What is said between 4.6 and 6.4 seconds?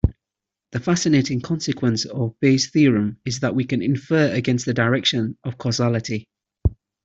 the direction of causality.